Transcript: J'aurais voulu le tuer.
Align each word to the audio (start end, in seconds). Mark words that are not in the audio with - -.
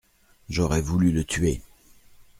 J'aurais 0.49 0.81
voulu 0.81 1.11
le 1.11 1.23
tuer. 1.23 1.61